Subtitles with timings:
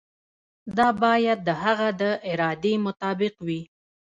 [0.77, 3.61] دا باید د هغه د ارادې مطابق وي.